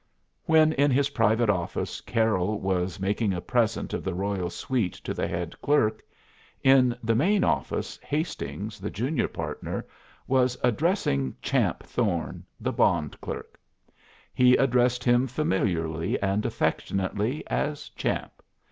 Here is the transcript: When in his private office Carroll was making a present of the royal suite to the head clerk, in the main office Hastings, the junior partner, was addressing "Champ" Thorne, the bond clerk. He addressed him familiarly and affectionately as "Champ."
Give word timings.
When 0.45 0.73
in 0.73 0.89
his 0.89 1.09
private 1.11 1.47
office 1.51 2.01
Carroll 2.01 2.59
was 2.59 2.99
making 2.99 3.33
a 3.35 3.39
present 3.39 3.93
of 3.93 4.03
the 4.03 4.15
royal 4.15 4.49
suite 4.49 4.93
to 4.95 5.13
the 5.13 5.27
head 5.27 5.61
clerk, 5.61 6.01
in 6.63 6.97
the 7.03 7.13
main 7.13 7.43
office 7.43 7.99
Hastings, 8.01 8.79
the 8.79 8.89
junior 8.89 9.27
partner, 9.27 9.85
was 10.25 10.57
addressing 10.63 11.35
"Champ" 11.39 11.83
Thorne, 11.83 12.43
the 12.59 12.73
bond 12.73 13.21
clerk. 13.21 13.59
He 14.33 14.55
addressed 14.55 15.03
him 15.03 15.27
familiarly 15.27 16.19
and 16.19 16.47
affectionately 16.47 17.43
as 17.45 17.89
"Champ." 17.89 18.41